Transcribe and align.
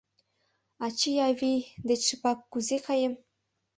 Ачий-авий 0.85 1.59
деч 1.87 2.01
шыпак 2.07 2.39
кузе 2.51 2.77
каем? 2.85 3.13